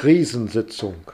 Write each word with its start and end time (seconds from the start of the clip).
Krisensitzung. 0.00 1.12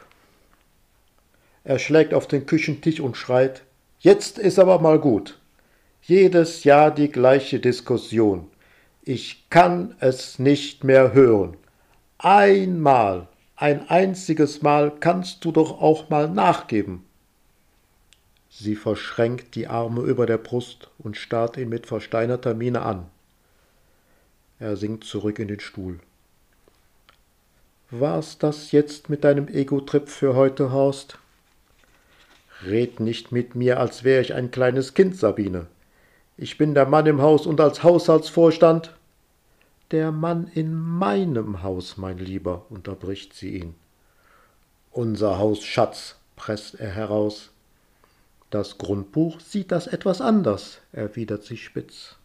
Er 1.65 1.81
schlägt 1.81 2.15
auf 2.15 2.29
den 2.29 2.47
Küchentisch 2.47 3.01
und 3.01 3.17
schreit, 3.17 3.65
Jetzt 3.99 4.39
ist 4.39 4.61
aber 4.61 4.79
mal 4.79 5.01
gut. 5.01 5.41
Jedes 6.03 6.63
Jahr 6.63 6.95
die 6.95 7.11
gleiche 7.11 7.59
Diskussion. 7.59 8.47
Ich 9.03 9.51
kann 9.51 9.97
es 9.99 10.39
nicht 10.39 10.85
mehr 10.85 11.15
hören. 11.15 11.57
Einmal, 12.19 13.27
ein 13.57 13.91
einziges 13.91 14.63
Mal 14.63 14.93
kannst 15.01 15.45
du 15.45 15.51
doch 15.51 15.83
auch 15.83 16.09
mal 16.09 16.29
nachgeben. 16.29 17.05
Sie 18.49 18.77
verschränkt 18.77 19.57
die 19.57 19.67
Arme 19.67 20.03
über 20.03 20.27
der 20.27 20.39
Brust 20.39 20.91
und 20.99 21.17
starrt 21.17 21.57
ihn 21.57 21.71
mit 21.71 21.89
versteinerter 21.89 22.55
Miene 22.55 22.83
an. 22.83 23.07
Er 24.61 24.77
sinkt 24.77 25.03
zurück 25.03 25.41
in 25.41 25.49
den 25.49 25.59
Stuhl. 25.59 25.99
War's 27.91 28.39
das 28.39 28.73
jetzt 28.73 29.11
mit 29.11 29.23
deinem 29.23 29.47
Ego-Trip 29.47 30.09
für 30.09 30.35
heute, 30.35 30.73
Horst? 30.73 31.19
Red 32.65 32.99
nicht 32.99 33.31
mit 33.31 33.55
mir, 33.55 33.79
als 33.79 34.03
wäre 34.03 34.21
ich 34.21 34.35
ein 34.35 34.51
kleines 34.51 34.95
Kind, 34.95 35.17
Sabine. 35.17 35.69
Ich 36.37 36.59
bin 36.59 36.75
der 36.75 36.87
Mann 36.87 37.07
im 37.07 37.23
Haus 37.23 37.47
und 37.47 37.61
als 37.61 37.85
Haushaltsvorstand. 37.85 38.93
Der 39.93 40.11
Mann 40.11 40.51
in 40.53 40.75
meinem 40.75 41.63
Haus, 41.63 41.97
mein 41.97 42.19
Lieber, 42.19 42.67
unterbricht 42.71 43.35
sie 43.35 43.59
ihn. 43.59 43.75
Unser 44.91 45.39
Haus, 45.39 45.63
Schatz, 45.63 46.17
presst 46.35 46.81
er 46.81 46.91
heraus. 46.91 47.51
Das 48.51 48.79
Grundbuch 48.79 49.39
sieht 49.39 49.71
das 49.71 49.87
etwas 49.87 50.21
anders, 50.21 50.81
erwidert 50.91 51.45
sie 51.45 51.57
spitz. 51.57 52.17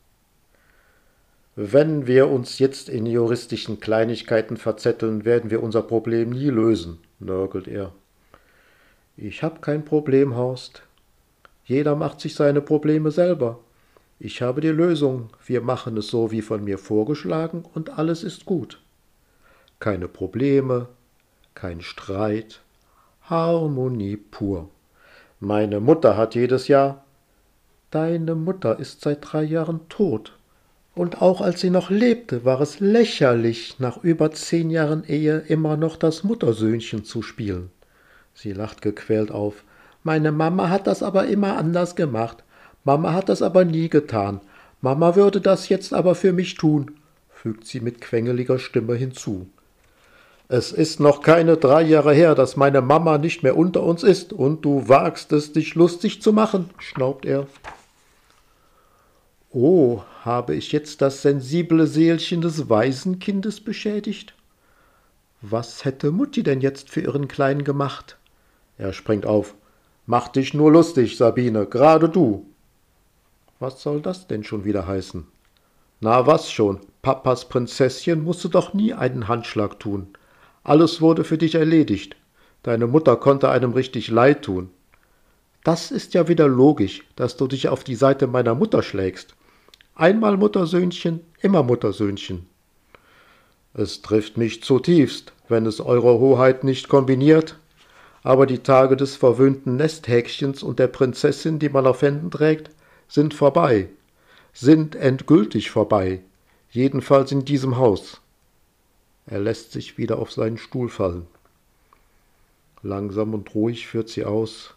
Wenn 1.56 2.08
wir 2.08 2.30
uns 2.30 2.60
jetzt 2.60 2.88
in 2.88 3.06
juristischen 3.06 3.82
Kleinigkeiten 3.82 4.56
verzetteln, 4.56 5.26
werden 5.26 5.52
wir 5.52 5.62
unser 5.62 5.82
Problem 5.82 6.30
nie 6.30 6.50
lösen, 6.50 7.00
nörgelt 7.20 7.68
er. 7.68 7.92
Ich 9.18 9.44
hab 9.44 9.62
kein 9.62 9.84
Problem, 9.84 10.36
Horst. 10.36 10.84
Jeder 11.66 11.96
macht 11.98 12.22
sich 12.22 12.36
seine 12.36 12.62
Probleme 12.62 13.12
selber. 13.12 13.60
Ich 14.18 14.42
habe 14.42 14.62
die 14.62 14.70
Lösung. 14.70 15.30
Wir 15.46 15.62
machen 15.62 15.98
es 15.98 16.08
so 16.08 16.32
wie 16.32 16.42
von 16.42 16.64
mir 16.64 16.78
vorgeschlagen 16.78 17.66
und 17.74 17.98
alles 17.98 18.24
ist 18.24 18.46
gut. 18.46 18.80
Keine 19.80 20.08
Probleme, 20.08 20.88
kein 21.54 21.82
Streit, 21.82 22.62
Harmonie 23.24 24.16
pur. 24.16 24.70
Meine 25.40 25.80
Mutter 25.80 26.16
hat 26.16 26.36
jedes 26.36 26.68
Jahr. 26.68 27.04
Deine 27.90 28.36
Mutter 28.36 28.80
ist 28.80 29.02
seit 29.02 29.20
drei 29.22 29.44
Jahren 29.44 29.90
tot, 29.90 30.38
und 30.94 31.22
auch 31.22 31.42
als 31.42 31.62
sie 31.62 31.70
noch 31.70 31.90
lebte, 31.90 32.44
war 32.44 32.60
es 32.60 32.80
lächerlich, 32.80 33.80
nach 33.80 34.04
über 34.04 34.32
zehn 34.32 34.70
Jahren 34.70 35.04
Ehe 35.06 35.40
immer 35.48 35.78
noch 35.78 35.96
das 35.96 36.24
Muttersöhnchen 36.24 37.06
zu 37.06 37.22
spielen. 37.22 37.70
Sie 38.34 38.54
lacht 38.54 38.82
gequält 38.82 39.32
auf. 39.32 39.64
Meine 40.04 40.32
Mama 40.32 40.70
hat 40.70 40.88
das 40.88 41.04
aber 41.04 41.28
immer 41.28 41.58
anders 41.58 41.96
gemacht. 41.96 42.44
Mama 42.84 43.14
hat 43.14 43.30
das 43.30 43.42
aber 43.42 43.64
nie 43.64 43.88
getan. 43.88 44.42
Mama 44.82 45.16
würde 45.16 45.40
das 45.40 45.70
jetzt 45.70 45.94
aber 45.94 46.16
für 46.16 46.34
mich 46.34 46.56
tun, 46.56 46.92
fügt 47.30 47.66
sie 47.66 47.80
mit 47.80 48.02
quengeliger 48.02 48.58
Stimme 48.58 48.96
hinzu. 48.96 49.48
Es 50.48 50.74
ist 50.74 51.00
noch 51.00 51.22
keine 51.22 51.56
drei 51.56 51.84
Jahre 51.84 52.14
her, 52.14 52.36
dass 52.36 52.58
meine 52.58 52.82
Mama 52.82 53.18
nicht 53.18 53.44
mehr 53.44 53.56
unter 53.56 53.84
uns 53.84 54.04
ist, 54.04 54.34
und 54.34 54.66
du 54.66 54.90
wagst 54.90 55.32
es, 55.32 55.54
dich 55.54 55.76
lustig 55.76 56.22
zu 56.22 56.34
machen, 56.34 56.70
schnaubt 56.80 57.26
er. 57.26 57.48
Oh, 59.54 60.02
habe 60.24 60.56
ich 60.56 60.72
jetzt 60.72 61.02
das 61.02 61.24
sensible 61.24 61.86
Seelchen 61.86 62.40
des 62.40 62.70
Waisenkindes 62.70 63.60
beschädigt? 63.60 64.34
Was 65.42 65.84
hätte 65.84 66.12
Mutti 66.12 66.42
denn 66.42 66.62
jetzt 66.62 66.90
für 66.90 67.02
ihren 67.02 67.28
Kleinen 67.28 67.66
gemacht? 67.66 68.18
Er 68.78 68.94
springt 68.94 69.26
auf. 69.26 69.56
Mach 70.06 70.30
dich 70.30 70.54
nur 70.54 70.72
lustig, 70.72 71.18
Sabine, 71.18 71.66
gerade 71.66 72.08
du. 72.08 72.46
Was 73.60 73.82
soll 73.82 74.00
das 74.00 74.26
denn 74.28 74.46
schon 74.46 74.64
wieder 74.64 74.88
heißen? 74.88 75.28
Na 76.00 76.26
was 76.26 76.50
schon, 76.50 76.80
Papas 77.02 77.50
Prinzesschen 77.50 78.24
musste 78.24 78.48
doch 78.48 78.74
nie 78.74 78.94
einen 78.94 79.28
Handschlag 79.28 79.82
tun. 79.82 80.08
Alles 80.64 81.02
wurde 81.02 81.26
für 81.26 81.38
dich 81.38 81.56
erledigt. 81.56 82.16
Deine 82.64 82.88
Mutter 82.88 83.18
konnte 83.18 83.50
einem 83.50 83.74
richtig 83.74 84.08
leid 84.08 84.44
tun. 84.44 84.70
Das 85.66 85.92
ist 85.92 86.14
ja 86.14 86.30
wieder 86.30 86.48
logisch, 86.48 87.04
dass 87.18 87.36
du 87.36 87.48
dich 87.48 87.68
auf 87.68 87.84
die 87.84 87.96
Seite 87.96 88.28
meiner 88.28 88.56
Mutter 88.56 88.82
schlägst. 88.82 89.36
Einmal 90.02 90.36
Muttersöhnchen, 90.36 91.20
immer 91.42 91.62
Muttersöhnchen. 91.62 92.48
Es 93.76 94.02
trifft 94.02 94.36
mich 94.36 94.64
zutiefst, 94.64 95.32
wenn 95.48 95.68
es 95.68 95.80
Eure 95.80 96.18
Hoheit 96.18 96.64
nicht 96.64 96.90
kombiniert, 96.90 97.60
aber 98.24 98.48
die 98.48 98.64
Tage 98.64 98.98
des 98.98 99.16
verwöhnten 99.16 99.76
Nesthäkchens 99.76 100.64
und 100.64 100.80
der 100.80 100.88
Prinzessin, 100.88 101.60
die 101.60 101.70
man 101.70 101.86
auf 101.86 102.02
Händen 102.02 102.32
trägt, 102.32 102.72
sind 103.08 103.36
vorbei, 103.36 103.90
sind 104.54 104.96
endgültig 104.96 105.70
vorbei, 105.70 106.22
jedenfalls 106.72 107.32
in 107.32 107.46
diesem 107.46 107.78
Haus. 107.78 108.22
Er 109.28 109.40
lässt 109.40 109.72
sich 109.72 110.00
wieder 110.00 110.18
auf 110.18 110.32
seinen 110.32 110.58
Stuhl 110.58 110.90
fallen. 110.90 111.28
Langsam 112.82 113.36
und 113.36 113.54
ruhig 113.54 113.86
führt 113.86 114.10
sie 114.10 114.26
aus. 114.26 114.74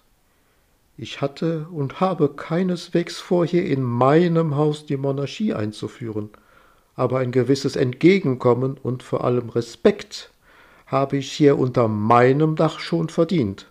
Ich 0.97 1.21
hatte 1.21 1.67
und 1.73 2.01
habe 2.01 2.29
keineswegs 2.29 3.19
vor, 3.19 3.45
hier 3.45 3.67
in 3.67 3.83
meinem 3.83 4.55
Haus 4.55 4.87
die 4.87 4.97
Monarchie 4.97 5.53
einzuführen, 5.53 6.31
aber 6.95 7.19
ein 7.19 7.33
gewisses 7.33 7.75
Entgegenkommen 7.75 8.79
und 8.81 9.03
vor 9.03 9.25
allem 9.25 9.49
Respekt 9.49 10.31
habe 10.87 11.17
ich 11.17 11.33
hier 11.33 11.59
unter 11.59 11.89
meinem 11.89 12.55
Dach 12.55 12.79
schon 12.79 13.09
verdient. 13.09 13.67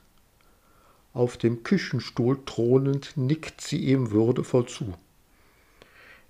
Auf 1.14 1.38
dem 1.38 1.64
Küchenstuhl 1.64 2.40
thronend 2.46 3.14
nickt 3.16 3.62
sie 3.62 3.78
ihm 3.78 4.12
würdevoll 4.12 4.66
zu. 4.66 4.94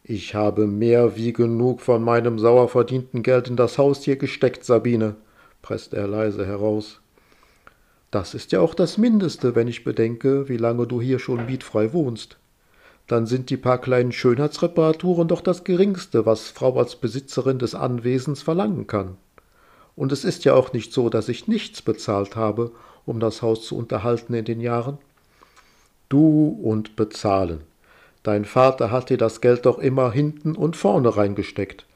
Ich 0.04 0.36
habe 0.36 0.68
mehr 0.68 1.16
wie 1.16 1.32
genug 1.32 1.80
von 1.80 2.04
meinem 2.04 2.38
sauer 2.38 2.68
verdienten 2.68 3.24
Geld 3.24 3.48
in 3.48 3.56
das 3.56 3.78
Haus 3.78 4.04
hier 4.04 4.18
gesteckt, 4.18 4.66
Sabine, 4.66 5.16
presst 5.62 5.94
er 5.94 6.08
leise 6.08 6.46
heraus. 6.46 7.00
Das 8.14 8.36
ist 8.36 8.52
ja 8.52 8.60
auch 8.60 8.76
das 8.76 9.00
Mindeste, 9.00 9.56
wenn 9.56 9.68
ich 9.68 9.84
bedenke, 9.84 10.48
wie 10.48 10.58
lange 10.58 10.86
du 10.86 11.02
hier 11.02 11.18
schon 11.18 11.48
mietfrei 11.48 11.94
wohnst. 11.94 12.38
Dann 13.08 13.26
sind 13.26 13.50
die 13.50 13.58
paar 13.58 13.80
kleinen 13.80 14.12
Schönheitsreparaturen 14.12 15.28
doch 15.28 15.42
das 15.42 15.64
Geringste, 15.64 16.24
was 16.24 16.52
Frau 16.52 16.78
als 16.78 16.96
Besitzerin 16.96 17.58
des 17.58 17.74
Anwesens 17.74 18.44
verlangen 18.44 18.86
kann. 18.86 19.18
Und 19.96 20.12
es 20.12 20.26
ist 20.26 20.46
ja 20.46 20.54
auch 20.54 20.74
nicht 20.74 20.94
so, 20.94 21.10
dass 21.10 21.28
ich 21.28 21.48
nichts 21.48 21.82
bezahlt 21.82 22.36
habe, 22.36 22.72
um 23.08 23.20
das 23.20 23.42
Haus 23.42 23.66
zu 23.66 23.76
unterhalten 23.76 24.36
in 24.36 24.46
den 24.46 24.62
Jahren. 24.62 25.00
Du 26.08 26.60
und 26.62 26.96
bezahlen. 26.96 27.62
Dein 28.22 28.46
Vater 28.46 28.92
hat 28.92 29.10
dir 29.10 29.18
das 29.18 29.42
Geld 29.42 29.66
doch 29.66 29.80
immer 29.80 30.12
hinten 30.12 30.56
und 30.56 30.76
vorne 30.76 31.18
reingesteckt. 31.18 31.88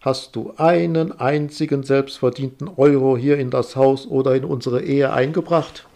Hast 0.00 0.36
du 0.36 0.54
einen 0.56 1.12
einzigen 1.18 1.82
selbstverdienten 1.82 2.68
Euro 2.68 3.16
hier 3.16 3.38
in 3.38 3.50
das 3.50 3.76
Haus 3.76 4.06
oder 4.06 4.34
in 4.34 4.44
unsere 4.44 4.82
Ehe 4.82 5.12
eingebracht? 5.12 5.86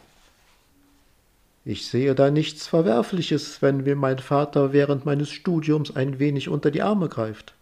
Ich 1.65 1.87
sehe 1.87 2.15
da 2.15 2.31
nichts 2.31 2.67
Verwerfliches, 2.67 3.61
wenn 3.63 3.85
mir 3.85 3.95
mein 3.95 4.19
Vater 4.19 4.73
während 4.73 5.05
meines 5.05 5.29
Studiums 5.29 5.95
ein 5.95 6.19
wenig 6.19 6.49
unter 6.49 6.71
die 6.71 6.83
Arme 6.83 7.09
greift. 7.09 7.55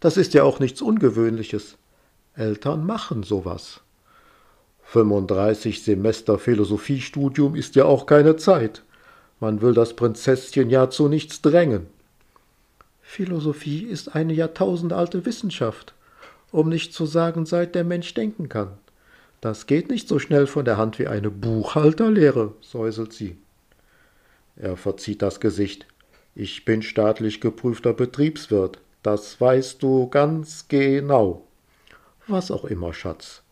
Das 0.00 0.16
ist 0.16 0.34
ja 0.34 0.42
auch 0.42 0.58
nichts 0.58 0.82
Ungewöhnliches. 0.82 1.78
Eltern 2.34 2.84
machen 2.84 3.22
sowas. 3.22 3.80
35 4.82 5.82
Semester 5.82 6.38
Philosophiestudium 6.38 7.54
ist 7.54 7.76
ja 7.76 7.84
auch 7.84 8.06
keine 8.06 8.36
Zeit. 8.36 8.82
Man 9.40 9.62
will 9.62 9.72
das 9.72 9.94
Prinzesschen 9.94 10.68
ja 10.68 10.90
zu 10.90 11.08
nichts 11.08 11.40
drängen. 11.40 11.86
Philosophie 13.14 13.84
ist 13.84 14.16
eine 14.16 14.32
jahrtausendalte 14.32 15.24
Wissenschaft, 15.24 15.94
um 16.50 16.68
nicht 16.68 16.92
zu 16.92 17.06
sagen, 17.06 17.46
seit 17.46 17.76
der 17.76 17.84
Mensch 17.84 18.12
denken 18.12 18.48
kann. 18.48 18.72
Das 19.40 19.68
geht 19.68 19.88
nicht 19.88 20.08
so 20.08 20.18
schnell 20.18 20.48
von 20.48 20.64
der 20.64 20.78
Hand 20.78 20.98
wie 20.98 21.06
eine 21.06 21.30
Buchhalterlehre, 21.30 22.54
säuselt 22.60 23.12
sie. 23.12 23.36
Er 24.56 24.76
verzieht 24.76 25.22
das 25.22 25.38
Gesicht. 25.38 25.86
Ich 26.34 26.64
bin 26.64 26.82
staatlich 26.82 27.40
geprüfter 27.40 27.92
Betriebswirt. 27.92 28.80
Das 29.04 29.40
weißt 29.40 29.80
du 29.80 30.08
ganz 30.08 30.66
genau. 30.66 31.46
Was 32.26 32.50
auch 32.50 32.64
immer, 32.64 32.92
Schatz. 32.92 33.42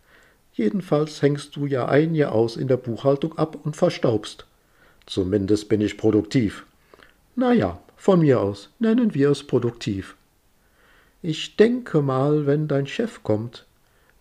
Jedenfalls 0.54 1.22
hängst 1.22 1.54
du 1.54 1.66
ja 1.66 1.86
ein 1.86 2.16
Jahr 2.16 2.32
aus 2.32 2.56
in 2.56 2.66
der 2.66 2.78
Buchhaltung 2.78 3.38
ab 3.38 3.56
und 3.62 3.76
verstaubst. 3.76 4.44
Zumindest 5.06 5.68
bin 5.68 5.80
ich 5.80 5.98
produktiv. 5.98 6.66
Na 7.36 7.52
ja, 7.52 7.78
von 8.02 8.18
mir 8.18 8.40
aus 8.40 8.68
nennen 8.80 9.14
wir 9.14 9.30
es 9.30 9.44
produktiv. 9.44 10.16
Ich 11.22 11.54
denke 11.54 12.02
mal, 12.02 12.46
wenn 12.46 12.66
dein 12.66 12.88
Chef 12.88 13.22
kommt, 13.22 13.64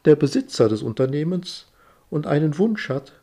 der 0.06 0.16
Besitzer 0.16 0.70
des 0.70 0.84
Unternehmens, 0.84 1.66
und 2.12 2.28
einen 2.28 2.60
Wunsch 2.60 2.90
hat, 2.90 3.14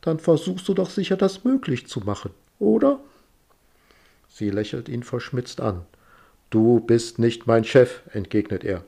dann 0.00 0.18
versuchst 0.18 0.66
du 0.66 0.74
doch 0.74 0.90
sicher 0.90 1.16
das 1.16 1.44
möglich 1.44 1.86
zu 1.86 2.00
machen, 2.00 2.32
oder? 2.58 2.98
Sie 4.28 4.50
lächelt 4.50 4.88
ihn 4.88 5.04
verschmitzt 5.04 5.60
an. 5.60 5.82
Du 6.50 6.80
bist 6.80 7.20
nicht 7.20 7.46
mein 7.46 7.62
Chef, 7.62 8.00
entgegnet 8.12 8.64
er. 8.64 8.82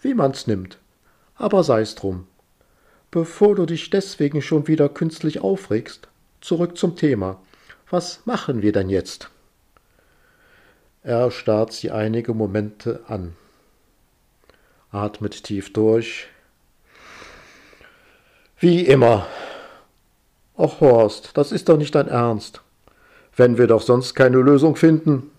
Wie 0.00 0.14
man's 0.14 0.46
nimmt. 0.46 0.78
Aber 1.34 1.62
sei's 1.64 1.96
drum. 1.96 2.26
Bevor 3.10 3.56
du 3.56 3.66
dich 3.66 3.90
deswegen 3.90 4.40
schon 4.40 4.68
wieder 4.68 4.88
künstlich 4.88 5.40
aufregst, 5.40 6.08
zurück 6.40 6.78
zum 6.78 6.96
Thema. 6.96 7.42
Was 7.90 8.24
machen 8.24 8.62
wir 8.62 8.72
denn 8.72 8.88
jetzt? 8.88 9.28
Er 11.04 11.30
starrt 11.30 11.74
sie 11.74 11.90
einige 11.90 12.32
Momente 12.32 13.04
an, 13.08 13.36
atmet 14.90 15.44
tief 15.44 15.70
durch. 15.70 16.28
Wie 18.58 18.86
immer. 18.86 19.26
Ach 20.56 20.80
Horst, 20.80 21.36
das 21.36 21.52
ist 21.52 21.68
doch 21.68 21.76
nicht 21.76 21.94
dein 21.94 22.08
Ernst. 22.08 22.62
Wenn 23.36 23.58
wir 23.58 23.66
doch 23.66 23.82
sonst 23.82 24.14
keine 24.14 24.38
Lösung 24.38 24.76
finden. 24.76 25.30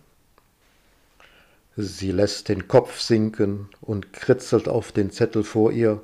Sie 1.76 2.12
lässt 2.12 2.48
den 2.48 2.68
Kopf 2.68 3.00
sinken 3.00 3.70
und 3.82 4.14
kritzelt 4.14 4.68
auf 4.68 4.92
den 4.92 5.10
Zettel 5.10 5.44
vor 5.44 5.72
ihr. 5.72 6.00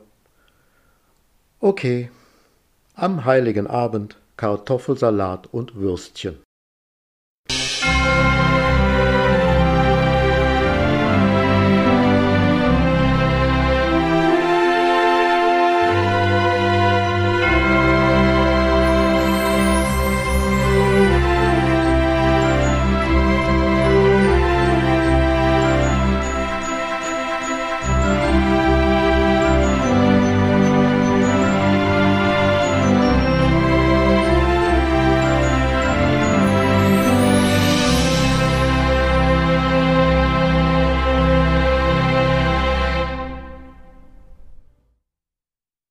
Okay, 1.60 2.10
am 2.96 3.26
heiligen 3.26 3.68
Abend 3.68 4.18
Kartoffelsalat 4.38 5.54
und 5.54 5.76
Würstchen. 5.76 6.40